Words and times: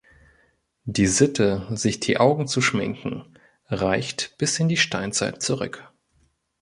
Die 0.85 1.05
Sitte, 1.05 1.67
sich 1.69 1.99
die 1.99 2.17
Augen 2.17 2.47
zu 2.47 2.59
schminken, 2.59 3.37
reicht 3.67 4.35
bis 4.39 4.57
in 4.59 4.67
die 4.67 4.77
Steinzeit 4.77 5.43
zurück. 5.43 5.91